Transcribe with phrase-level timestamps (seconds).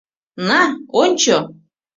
[0.47, 0.61] На,
[1.01, 1.37] ончо!